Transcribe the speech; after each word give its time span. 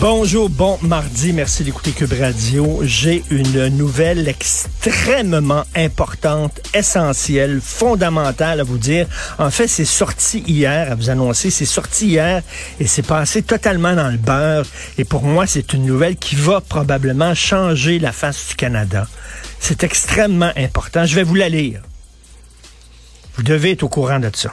Bonjour, 0.00 0.48
bon 0.48 0.78
mardi, 0.80 1.34
merci 1.34 1.62
d'écouter 1.62 1.90
Cube 1.90 2.14
Radio. 2.18 2.80
J'ai 2.84 3.22
une 3.28 3.68
nouvelle 3.68 4.28
extrêmement 4.28 5.64
importante, 5.76 6.58
essentielle, 6.72 7.60
fondamentale 7.60 8.60
à 8.60 8.62
vous 8.62 8.78
dire. 8.78 9.06
En 9.38 9.50
fait, 9.50 9.68
c'est 9.68 9.84
sorti 9.84 10.42
hier, 10.46 10.90
à 10.90 10.94
vous 10.94 11.10
annoncer, 11.10 11.50
c'est 11.50 11.66
sorti 11.66 12.06
hier 12.06 12.42
et 12.80 12.86
c'est 12.86 13.06
passé 13.06 13.42
totalement 13.42 13.94
dans 13.94 14.08
le 14.08 14.16
beurre. 14.16 14.64
Et 14.96 15.04
pour 15.04 15.22
moi, 15.22 15.46
c'est 15.46 15.74
une 15.74 15.84
nouvelle 15.84 16.16
qui 16.16 16.34
va 16.34 16.62
probablement 16.62 17.34
changer 17.34 17.98
la 17.98 18.12
face 18.12 18.48
du 18.48 18.54
Canada. 18.54 19.06
C'est 19.58 19.84
extrêmement 19.84 20.52
important. 20.56 21.04
Je 21.04 21.14
vais 21.14 21.24
vous 21.24 21.34
la 21.34 21.50
lire. 21.50 21.82
Vous 23.34 23.42
devez 23.42 23.72
être 23.72 23.82
au 23.82 23.90
courant 23.90 24.18
de 24.18 24.30
ça. 24.32 24.50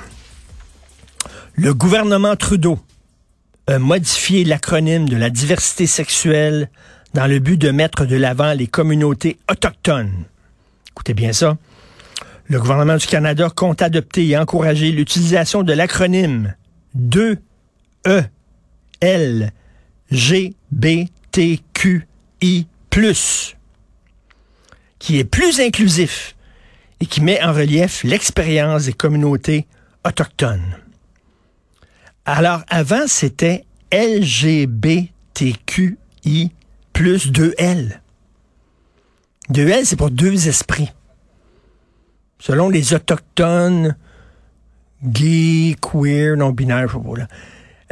Le 1.54 1.74
gouvernement 1.74 2.36
Trudeau 2.36 2.80
a 3.68 3.80
modifié 3.80 4.44
l'acronyme 4.44 5.08
de 5.10 5.18
la 5.18 5.30
diversité 5.30 5.88
sexuelle 5.88 6.70
dans 7.14 7.28
le 7.28 7.40
but 7.40 7.58
de 7.58 7.72
mettre 7.72 8.06
de 8.06 8.16
l'avant 8.16 8.54
les 8.54 8.68
communautés 8.68 9.38
autochtones. 9.50 10.26
Écoutez 10.92 11.14
bien 11.14 11.34
ça. 11.34 11.58
Le 12.46 12.60
gouvernement 12.60 12.96
du 12.96 13.06
Canada 13.08 13.50
compte 13.54 13.82
adopter 13.82 14.28
et 14.28 14.38
encourager 14.38 14.92
l'utilisation 14.92 15.64
de 15.64 15.74
l'acronyme 15.74 16.56
2E 16.98 17.38
L 19.02 19.52
G 20.12 20.56
B 20.72 21.08
T 21.32 21.60
Q 21.74 22.08
I 22.42 22.66
qui 24.98 25.20
est 25.20 25.24
plus 25.24 25.60
inclusif 25.60 26.36
et 27.00 27.06
qui 27.06 27.22
met 27.22 27.42
en 27.44 27.54
relief 27.54 28.04
l'expérience 28.04 28.86
des 28.86 28.94
communautés 28.94 29.68
autochtones. 30.04 30.78
Alors, 32.30 32.62
avant, 32.68 33.08
c'était 33.08 33.64
LGBTQI 33.94 35.08
plus 36.92 37.32
2L. 37.32 38.02
2L, 39.50 39.86
c'est 39.86 39.96
pour 39.96 40.12
deux 40.12 40.50
esprits. 40.50 40.92
Selon 42.38 42.68
les 42.68 42.94
autochtones, 42.94 43.96
gays, 45.02 45.78
queer, 45.80 46.36
non-binaires, 46.36 46.90
je 46.90 46.98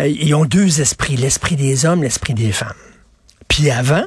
euh, 0.01 0.07
ils 0.07 0.35
ont 0.35 0.43
deux 0.43 0.81
esprits, 0.81 1.15
l'esprit 1.15 1.55
des 1.55 1.85
hommes, 1.85 2.03
l'esprit 2.03 2.33
des 2.33 2.51
femmes. 2.51 2.73
Puis 3.47 3.71
avant, 3.71 4.03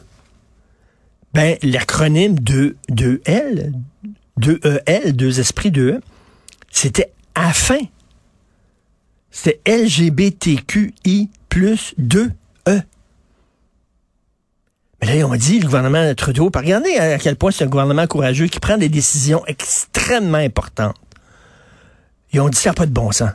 ben, 1.32 1.56
l'acronyme 1.62 2.38
de 2.38 2.76
2L, 2.90 3.72
2EL, 4.38 5.12
deux 5.12 5.40
esprits, 5.40 5.70
2E, 5.70 6.00
c'était 6.70 7.14
afin. 7.34 7.80
C'était 9.30 9.60
LGBTQI 9.84 11.30
plus 11.48 11.94
2E. 12.00 12.82
Mais 15.00 15.16
là, 15.18 15.26
on 15.26 15.34
dit, 15.36 15.60
le 15.60 15.66
gouvernement 15.66 16.06
de 16.06 16.12
Trudeau, 16.12 16.50
regardez 16.54 16.96
à 16.96 17.18
quel 17.18 17.36
point 17.36 17.50
c'est 17.50 17.64
un 17.64 17.68
gouvernement 17.68 18.06
courageux 18.06 18.48
qui 18.48 18.58
prend 18.58 18.76
des 18.76 18.88
décisions 18.88 19.44
extrêmement 19.46 20.38
importantes. 20.38 20.96
Ils 22.32 22.40
ont 22.40 22.48
dit 22.48 22.58
ça 22.58 22.70
n'a 22.70 22.74
pas 22.74 22.86
de 22.86 22.92
bon 22.92 23.12
sens. 23.12 23.30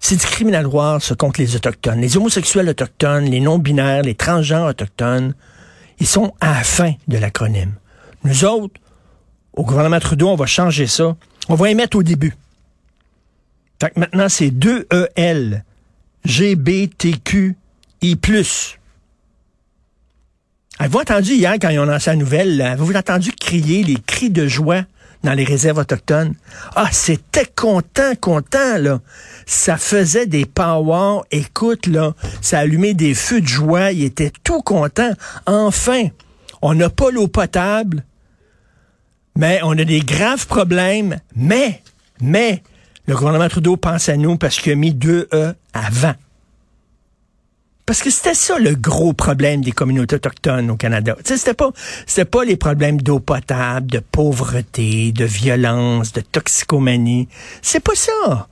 C'est 0.00 0.16
discriminatoire, 0.16 1.00
ce 1.00 1.14
contre 1.14 1.40
les 1.40 1.56
Autochtones. 1.56 2.00
Les 2.00 2.16
homosexuels 2.16 2.68
autochtones, 2.68 3.24
les 3.24 3.40
non-binaires, 3.40 4.02
les 4.02 4.14
transgenres 4.14 4.66
autochtones, 4.66 5.34
ils 5.98 6.06
sont 6.06 6.34
à 6.40 6.54
la 6.54 6.64
fin 6.64 6.92
de 7.08 7.16
l'acronyme. 7.16 7.74
Nous 8.24 8.44
autres, 8.44 8.80
au 9.54 9.64
gouvernement 9.64 10.00
Trudeau, 10.00 10.28
on 10.28 10.36
va 10.36 10.46
changer 10.46 10.86
ça. 10.86 11.16
On 11.48 11.54
va 11.54 11.70
y 11.70 11.74
mettre 11.74 11.96
au 11.96 12.02
début. 12.02 12.34
Fait 13.80 13.90
que 13.90 14.00
maintenant, 14.00 14.28
c'est 14.28 14.50
2EL, 14.50 15.62
GBTQI+. 16.24 17.56
Avez-vous 20.78 20.98
entendu 20.98 21.32
hier, 21.34 21.54
quand 21.60 21.68
ils 21.68 21.78
ont 21.78 21.84
lancé 21.84 22.10
la 22.10 22.16
nouvelle, 22.16 22.60
avez-vous 22.60 22.94
entendu 22.94 23.30
crier 23.32 23.84
les 23.84 23.96
cris 24.06 24.30
de 24.30 24.48
joie 24.48 24.82
dans 25.22 25.32
les 25.32 25.44
réserves 25.44 25.78
autochtones? 25.78 26.34
Ah, 26.74 26.88
c'était 26.90 27.46
content, 27.46 28.14
content, 28.20 28.78
là. 28.78 29.00
Ça 29.46 29.76
faisait 29.76 30.26
des 30.26 30.46
powers. 30.46 31.22
Écoute, 31.30 31.86
là, 31.86 32.14
ça 32.40 32.58
allumait 32.60 32.94
des 32.94 33.14
feux 33.14 33.40
de 33.40 33.46
joie. 33.46 33.92
Ils 33.92 34.04
étaient 34.04 34.32
tout 34.42 34.62
contents. 34.62 35.12
Enfin, 35.46 36.08
on 36.60 36.74
n'a 36.74 36.90
pas 36.90 37.10
l'eau 37.10 37.28
potable, 37.28 38.04
mais 39.36 39.60
on 39.62 39.78
a 39.78 39.84
des 39.84 40.00
graves 40.00 40.46
problèmes. 40.46 41.20
Mais, 41.36 41.82
mais, 42.20 42.62
le 43.06 43.14
gouvernement 43.14 43.48
Trudeau 43.48 43.76
pense 43.76 44.08
à 44.08 44.16
nous 44.16 44.36
parce 44.36 44.58
qu'il 44.58 44.72
a 44.72 44.76
mis 44.76 44.94
deux 44.94 45.28
E 45.32 45.54
avant. 45.72 46.14
Parce 47.86 48.00
que 48.00 48.08
c'était 48.08 48.34
ça 48.34 48.58
le 48.58 48.74
gros 48.74 49.12
problème 49.12 49.62
des 49.62 49.72
communautés 49.72 50.16
autochtones 50.16 50.70
au 50.70 50.76
Canada. 50.76 51.16
C'était 51.22 51.52
pas, 51.52 51.70
c'était 52.06 52.24
pas 52.24 52.44
les 52.44 52.56
problèmes 52.56 53.00
d'eau 53.00 53.20
potable, 53.20 53.88
de 53.88 53.98
pauvreté, 53.98 55.12
de 55.12 55.26
violence, 55.26 56.12
de 56.12 56.22
toxicomanie. 56.22 57.28
C'est 57.60 57.80
pas 57.80 57.94
ça. 57.94 58.48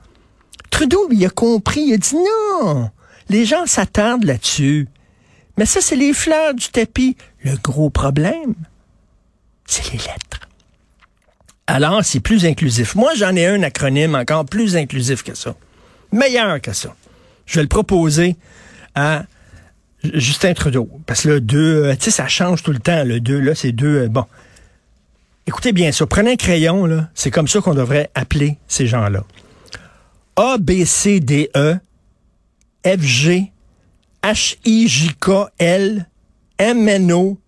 Trudeau, 0.68 1.08
il 1.10 1.24
a 1.24 1.30
compris, 1.30 1.80
il 1.80 1.94
a 1.94 1.96
dit 1.96 2.16
non. 2.16 2.90
Les 3.30 3.46
gens 3.46 3.64
s'attardent 3.64 4.24
là-dessus. 4.24 4.88
Mais 5.56 5.64
ça, 5.64 5.80
c'est 5.80 5.96
les 5.96 6.12
fleurs 6.12 6.54
du 6.54 6.68
tapis. 6.68 7.16
Le 7.42 7.56
gros 7.56 7.88
problème, 7.88 8.54
c'est 9.64 9.92
les 9.92 9.98
lettres. 9.98 10.48
Alors, 11.72 12.04
c'est 12.04 12.20
plus 12.20 12.44
inclusif. 12.44 12.94
Moi, 12.96 13.14
j'en 13.16 13.34
ai 13.34 13.46
un 13.46 13.62
acronyme 13.62 14.14
encore 14.14 14.44
plus 14.44 14.76
inclusif 14.76 15.22
que 15.22 15.34
ça. 15.34 15.54
Meilleur 16.12 16.60
que 16.60 16.74
ça. 16.74 16.94
Je 17.46 17.54
vais 17.54 17.62
le 17.62 17.68
proposer 17.68 18.36
à 18.94 19.24
Justin 20.04 20.52
Trudeau. 20.52 20.86
Parce 21.06 21.22
que 21.22 21.28
le 21.30 21.40
2, 21.40 21.94
tu 21.94 22.02
sais, 22.02 22.10
ça 22.10 22.28
change 22.28 22.62
tout 22.62 22.72
le 22.72 22.78
temps. 22.78 23.04
Le 23.04 23.20
2, 23.20 23.40
là, 23.40 23.54
c'est 23.54 23.72
2. 23.72 24.08
bon. 24.08 24.26
Écoutez 25.46 25.72
bien 25.72 25.92
ça. 25.92 26.04
Prenez 26.06 26.32
un 26.32 26.36
crayon, 26.36 26.84
là. 26.84 27.08
C'est 27.14 27.30
comme 27.30 27.48
ça 27.48 27.62
qu'on 27.62 27.72
devrait 27.72 28.10
appeler 28.14 28.58
ces 28.68 28.86
gens-là. 28.86 29.24
A, 30.36 30.58
B, 30.58 30.84
C, 30.84 31.20
D, 31.20 31.48
E, 31.56 31.76
F, 32.84 33.00
G, 33.00 33.50
H, 34.22 34.58
I, 34.66 34.88
J, 34.88 35.12
K, 35.18 35.30
L, 35.58 36.06
M, 36.58 36.86
N, 36.86 37.12
O, 37.12 37.38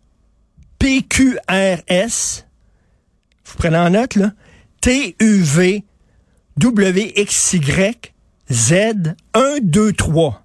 P, 0.79 1.03
Q, 1.03 1.37
R, 1.47 1.83
S. 1.89 2.44
Vous 3.45 3.57
prenez 3.59 3.77
en 3.77 3.91
note, 3.91 4.17
là. 4.17 4.33
T, 4.81 5.17
U, 5.21 5.43
V, 5.43 5.85
W, 6.59 7.13
X, 7.17 7.55
Y, 7.55 8.13
Z, 8.51 9.15
1, 9.35 9.59
2, 9.63 9.93
3. 9.93 10.45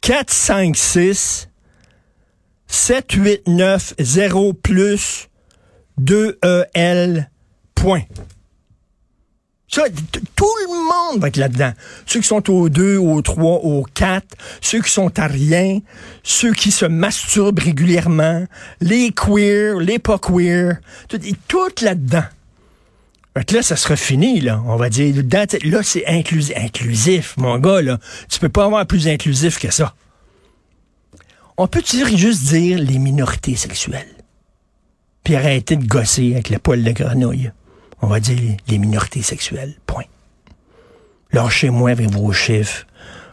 4, 0.00 0.30
5, 0.30 0.76
6, 0.76 1.48
7, 2.66 3.12
8, 3.12 3.48
9, 3.48 3.94
0 4.00 4.52
plus 4.52 5.28
2 5.98 6.38
EL, 6.74 7.30
point. 7.74 8.02
Tout 9.74 10.54
le 10.66 11.12
monde 11.12 11.20
va 11.20 11.28
être 11.28 11.36
là-dedans. 11.36 11.72
Ceux 12.06 12.20
qui 12.20 12.28
sont 12.28 12.48
au 12.50 12.68
2, 12.68 12.96
au 12.96 13.20
3, 13.22 13.60
au 13.64 13.84
4, 13.94 14.24
ceux 14.60 14.80
qui 14.80 14.90
sont 14.90 15.18
à 15.18 15.26
rien, 15.26 15.80
ceux 16.22 16.52
qui 16.52 16.70
se 16.70 16.86
masturbent 16.86 17.58
régulièrement, 17.58 18.46
les 18.80 19.10
queer, 19.10 19.78
les 19.78 19.98
pas 19.98 20.18
queer, 20.18 20.78
tout, 21.08 21.18
tout 21.48 21.82
là-dedans. 21.82 22.24
là, 23.34 23.62
ça 23.62 23.76
sera 23.76 23.96
fini, 23.96 24.40
là. 24.40 24.62
On 24.66 24.76
va 24.76 24.88
dire, 24.88 25.14
là, 25.64 25.82
c'est 25.82 26.06
inclusif. 26.06 26.56
Inclusif, 26.56 27.34
mon 27.36 27.58
gars, 27.58 27.82
là. 27.82 27.98
Tu 28.28 28.38
peux 28.38 28.48
pas 28.48 28.66
avoir 28.66 28.86
plus 28.86 29.08
inclusif 29.08 29.58
que 29.58 29.72
ça. 29.72 29.94
On 31.56 31.66
peut 31.66 31.82
dire 31.82 32.08
juste 32.16 32.44
dire 32.48 32.78
les 32.78 32.98
minorités 32.98 33.56
sexuelles? 33.56 34.06
Puis 35.22 35.36
arrêter 35.36 35.76
de 35.76 35.86
gosser 35.86 36.32
avec 36.34 36.50
le 36.50 36.58
poil 36.58 36.82
de 36.82 36.90
grenouille. 36.90 37.50
On 38.04 38.08
va 38.08 38.20
dire 38.20 38.38
les 38.68 38.76
minorités 38.76 39.22
sexuelles. 39.22 39.72
Point. 39.86 40.04
Lâchez-moi 41.32 41.88
avec 41.88 42.10
vos 42.10 42.34
chiffres, 42.34 42.84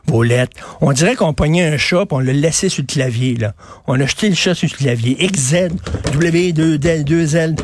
vos 0.08 0.24
lettres. 0.24 0.78
On 0.80 0.94
dirait 0.94 1.16
qu'on 1.16 1.34
pognait 1.34 1.66
un 1.74 1.78
chat 1.78 2.06
on 2.12 2.20
l'a 2.20 2.32
laissé 2.32 2.70
sur 2.70 2.82
le 2.82 2.88
clavier, 2.88 3.36
là. 3.36 3.54
On 3.86 4.00
a 4.00 4.06
jeté 4.06 4.30
le 4.30 4.36
chat 4.36 4.56
sur 4.56 4.70
le 4.72 4.78
clavier. 4.78 5.18
XZ, 5.28 5.74
W, 6.14 6.54
2, 6.54 6.80
L, 6.88 7.04
2 7.04 7.36
L. 7.36 7.56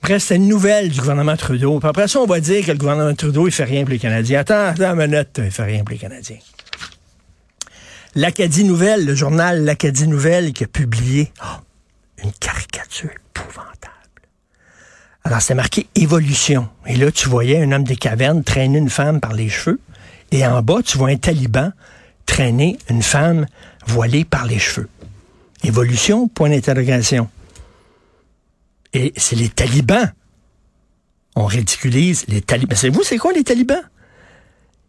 Bref, 0.00 0.22
c'est 0.22 0.36
une 0.36 0.48
nouvelle 0.48 0.88
du 0.88 1.00
gouvernement 1.00 1.36
Trudeau. 1.36 1.80
Puis 1.80 1.88
après 1.90 2.08
ça, 2.08 2.20
on 2.20 2.26
va 2.26 2.40
dire 2.40 2.64
que 2.64 2.72
le 2.72 2.78
gouvernement 2.78 3.14
Trudeau, 3.14 3.46
il 3.46 3.52
fait 3.52 3.64
rien 3.64 3.82
pour 3.82 3.90
les 3.90 3.98
Canadiens. 3.98 4.40
Attends, 4.40 4.68
attends 4.68 4.98
une 4.98 5.06
minute, 5.06 5.28
il 5.36 5.50
fait 5.50 5.64
rien 5.64 5.84
pour 5.84 5.90
les 5.90 5.98
Canadiens. 5.98 6.38
L'Acadie 8.14 8.64
Nouvelle, 8.64 9.04
le 9.04 9.14
journal 9.14 9.66
L'Acadie 9.66 10.08
Nouvelle 10.08 10.54
qui 10.54 10.64
a 10.64 10.66
publié 10.66 11.30
oh, 11.42 11.60
une 12.24 12.32
caricature 12.32 13.10
épouvantable. 13.10 13.77
Alors, 15.28 15.42
c'est 15.42 15.54
marqué 15.54 15.86
évolution. 15.94 16.70
Et 16.86 16.96
là, 16.96 17.12
tu 17.12 17.28
voyais 17.28 17.62
un 17.62 17.70
homme 17.72 17.84
des 17.84 17.96
cavernes 17.96 18.42
traîner 18.42 18.78
une 18.78 18.88
femme 18.88 19.20
par 19.20 19.34
les 19.34 19.50
cheveux. 19.50 19.78
Et 20.32 20.46
en 20.46 20.62
bas, 20.62 20.80
tu 20.82 20.96
vois 20.96 21.10
un 21.10 21.18
taliban 21.18 21.70
traîner 22.24 22.78
une 22.88 23.02
femme 23.02 23.44
voilée 23.86 24.24
par 24.24 24.46
les 24.46 24.58
cheveux. 24.58 24.88
Évolution, 25.64 26.28
point 26.28 26.48
d'interrogation. 26.48 27.28
Et 28.94 29.12
c'est 29.18 29.36
les 29.36 29.50
talibans. 29.50 30.14
On 31.36 31.44
ridiculise 31.44 32.24
les 32.28 32.40
talibans. 32.40 32.78
C'est 32.78 32.88
vous, 32.88 33.02
c'est 33.02 33.18
quoi 33.18 33.34
les 33.34 33.44
talibans? 33.44 33.84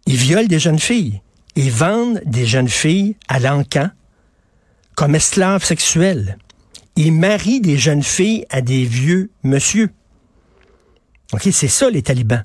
Ils 0.05 0.15
violent 0.15 0.47
des 0.47 0.59
jeunes 0.59 0.79
filles. 0.79 1.21
Ils 1.57 1.69
vendent 1.69 2.21
des 2.25 2.45
jeunes 2.45 2.69
filles 2.69 3.17
à 3.27 3.41
l'encan 3.41 3.89
comme 4.95 5.15
esclaves 5.15 5.65
sexuels. 5.65 6.37
Ils 6.95 7.11
marient 7.11 7.59
des 7.59 7.77
jeunes 7.77 8.03
filles 8.03 8.45
à 8.49 8.61
des 8.61 8.85
vieux 8.85 9.31
monsieur. 9.43 9.89
OK, 11.33 11.49
c'est 11.51 11.67
ça 11.67 11.89
les 11.89 12.01
talibans. 12.01 12.43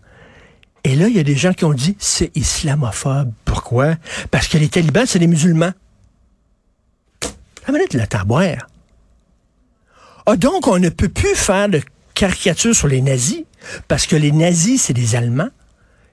Et 0.85 0.95
là, 0.95 1.09
il 1.09 1.17
y 1.17 1.19
a 1.19 1.23
des 1.23 1.37
gens 1.37 1.55
qui 1.55 1.65
ont 1.65 1.73
dit 1.73 1.97
c'est 1.99 2.31
islamophobe. 2.37 3.33
Pourquoi? 3.45 3.97
Parce 4.31 4.49
que 4.49 4.59
les 4.59 4.69
talibans, 4.69 5.07
c'est 5.07 5.19
des 5.19 5.27
musulmans. 5.27 5.73
La 7.67 7.73
minute 7.73 7.95
la 7.95 8.07
taboire. 8.07 8.69
Ah, 10.27 10.37
donc, 10.37 10.67
on 10.67 10.79
ne 10.79 10.91
peut 10.91 11.09
plus 11.09 11.35
faire 11.35 11.69
de 11.69 11.81
caricature 12.15 12.75
sur 12.75 12.89
les 12.89 13.01
nazis, 13.01 13.45
parce 13.89 14.07
que 14.07 14.17
les 14.17 14.33
nazis, 14.33 14.83
c'est 14.83 14.93
des 14.93 15.17
Allemands. 15.17 15.51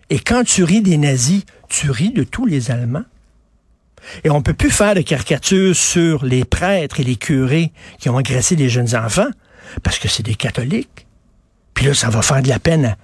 Et 0.09 0.19
quand 0.19 0.43
tu 0.43 0.63
ris 0.63 0.81
des 0.81 0.97
nazis, 0.97 1.43
tu 1.69 1.91
ris 1.91 2.11
de 2.11 2.23
tous 2.23 2.45
les 2.45 2.71
Allemands. 2.71 3.05
Et 4.23 4.29
on 4.29 4.41
peut 4.41 4.53
plus 4.53 4.71
faire 4.71 4.95
de 4.95 5.01
caricature 5.01 5.75
sur 5.75 6.25
les 6.25 6.43
prêtres 6.43 6.99
et 6.99 7.03
les 7.03 7.15
curés 7.15 7.71
qui 7.99 8.09
ont 8.09 8.17
agressé 8.17 8.55
des 8.55 8.67
jeunes 8.67 8.95
enfants, 8.95 9.29
parce 9.83 9.99
que 9.99 10.07
c'est 10.07 10.23
des 10.23 10.35
catholiques. 10.35 11.05
Puis 11.81 11.87
là, 11.87 11.95
ça 11.95 12.11
va 12.11 12.21
faire 12.21 12.43
de 12.43 12.47
la 12.47 12.59
peine 12.59 12.95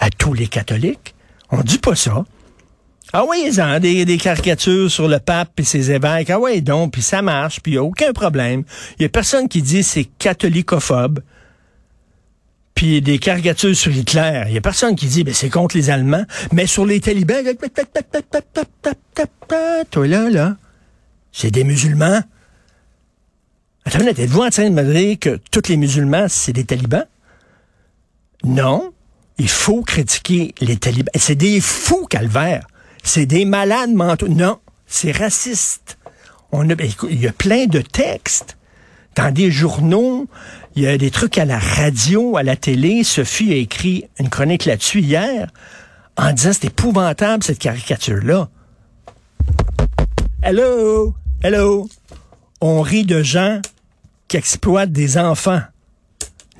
à, 0.00 0.10
tous 0.10 0.32
les 0.34 0.48
catholiques. 0.48 1.14
On 1.52 1.60
dit 1.60 1.78
pas 1.78 1.94
ça. 1.94 2.24
Ah 3.12 3.22
oui, 3.28 3.44
ils 3.46 3.60
ont 3.60 3.78
des, 3.78 4.18
caricatures 4.18 4.90
sur 4.90 5.06
le 5.06 5.20
pape 5.20 5.60
et 5.60 5.62
ses 5.62 5.92
évêques. 5.92 6.30
Ah 6.30 6.40
oui, 6.40 6.60
donc, 6.60 6.94
puis 6.94 7.00
ça 7.00 7.22
marche, 7.22 7.60
puis 7.60 7.70
il 7.70 7.74
n'y 7.76 7.78
a 7.78 7.84
aucun 7.84 8.12
problème. 8.12 8.64
Il 8.98 9.02
y 9.02 9.04
a 9.04 9.08
personne 9.08 9.48
qui 9.48 9.62
dit 9.62 9.84
c'est 9.84 10.02
catholicophobe. 10.18 11.20
Puis 12.74 13.00
des 13.00 13.20
caricatures 13.20 13.76
sur 13.76 13.92
Hitler. 13.92 14.42
Il 14.46 14.50
n'y 14.50 14.58
a 14.58 14.60
personne 14.60 14.96
qui 14.96 15.06
dit 15.06 15.22
ben, 15.22 15.32
c'est 15.32 15.48
contre 15.48 15.76
les 15.76 15.90
Allemands. 15.90 16.24
Mais 16.50 16.66
sur 16.66 16.84
les 16.84 16.98
talibans, 16.98 17.44
toi 19.92 20.06
là, 20.08 20.28
là, 20.28 20.56
c'est 21.30 21.52
des 21.52 21.62
musulmans. 21.62 22.20
Attends, 23.84 24.00
êtes-vous 24.00 24.42
en 24.42 24.50
train 24.50 24.68
de 24.68 24.74
me 24.74 24.92
dire 24.92 25.18
que 25.20 25.38
tous 25.52 25.68
les 25.68 25.76
musulmans, 25.76 26.26
c'est 26.28 26.52
des 26.52 26.64
talibans? 26.64 27.06
Non. 28.44 28.92
Il 29.38 29.48
faut 29.48 29.82
critiquer 29.82 30.54
les 30.60 30.76
talibans. 30.76 31.10
C'est 31.16 31.34
des 31.34 31.60
fous, 31.60 32.06
calvaire. 32.06 32.66
C'est 33.02 33.26
des 33.26 33.44
malades 33.44 33.92
mentaux. 33.92 34.28
Non, 34.28 34.60
c'est 34.86 35.12
raciste. 35.12 35.98
On 36.52 36.70
a, 36.70 36.74
il 37.10 37.20
y 37.20 37.26
a 37.26 37.32
plein 37.32 37.66
de 37.66 37.80
textes 37.80 38.56
dans 39.16 39.32
des 39.32 39.50
journaux, 39.50 40.26
il 40.74 40.82
y 40.82 40.86
a 40.86 40.98
des 40.98 41.10
trucs 41.10 41.38
à 41.38 41.44
la 41.44 41.58
radio, 41.58 42.36
à 42.36 42.42
la 42.42 42.56
télé. 42.56 43.04
Sophie 43.04 43.52
a 43.52 43.56
écrit 43.56 44.04
une 44.18 44.28
chronique 44.28 44.64
là-dessus 44.64 45.00
hier 45.00 45.48
en 46.16 46.32
disant 46.32 46.50
c'est 46.52 46.66
épouvantable 46.66 47.42
cette 47.42 47.58
caricature-là. 47.58 48.48
Hello, 50.42 51.14
hello? 51.42 51.88
On 52.60 52.82
rit 52.82 53.04
de 53.04 53.22
gens 53.22 53.60
qui 54.28 54.36
exploitent 54.36 54.92
des 54.92 55.18
enfants. 55.18 55.62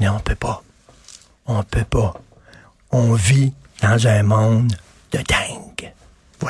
Non, 0.01 0.15
on 0.17 0.21
peut 0.21 0.35
pas. 0.35 0.63
On 1.47 1.63
peut 1.63 1.85
pas. 1.85 2.15
On 2.91 3.15
vit 3.15 3.53
dans 3.83 4.07
un 4.07 4.23
monde 4.23 4.73
de 5.13 5.19
dingue. 5.19 5.93